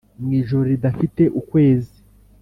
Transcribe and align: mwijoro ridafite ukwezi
mwijoro 0.23 0.63
ridafite 0.73 1.23
ukwezi 1.41 1.97